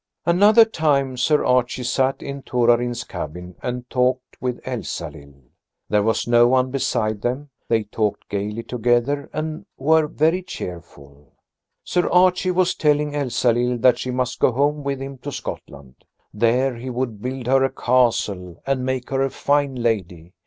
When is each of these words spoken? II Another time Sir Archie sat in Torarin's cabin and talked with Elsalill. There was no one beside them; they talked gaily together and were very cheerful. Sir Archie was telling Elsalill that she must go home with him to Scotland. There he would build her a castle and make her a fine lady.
II 0.25 0.33
Another 0.33 0.65
time 0.65 1.15
Sir 1.15 1.45
Archie 1.45 1.83
sat 1.83 2.23
in 2.23 2.41
Torarin's 2.41 3.03
cabin 3.03 3.53
and 3.61 3.87
talked 3.87 4.35
with 4.41 4.59
Elsalill. 4.65 5.35
There 5.89 6.01
was 6.01 6.25
no 6.25 6.47
one 6.47 6.71
beside 6.71 7.21
them; 7.21 7.51
they 7.67 7.83
talked 7.83 8.27
gaily 8.27 8.63
together 8.63 9.29
and 9.31 9.67
were 9.77 10.07
very 10.07 10.41
cheerful. 10.41 11.33
Sir 11.83 12.09
Archie 12.09 12.49
was 12.49 12.73
telling 12.73 13.13
Elsalill 13.13 13.77
that 13.81 13.99
she 13.99 14.09
must 14.09 14.39
go 14.39 14.51
home 14.51 14.83
with 14.83 14.99
him 14.99 15.19
to 15.19 15.31
Scotland. 15.31 15.93
There 16.33 16.73
he 16.77 16.89
would 16.89 17.21
build 17.21 17.45
her 17.45 17.63
a 17.63 17.69
castle 17.69 18.59
and 18.65 18.83
make 18.83 19.11
her 19.11 19.21
a 19.21 19.29
fine 19.29 19.75
lady. 19.75 20.33